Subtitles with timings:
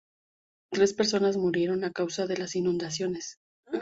[0.71, 3.37] Tres personas murieron a causa de las inundaciones.